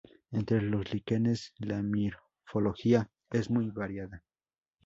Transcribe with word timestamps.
Entre 0.31 0.59
los 0.63 0.91
líquenes 0.91 1.53
la 1.59 1.83
morfología 1.83 3.11
es 3.29 3.51
muy 3.51 3.69
variada. 3.69 4.23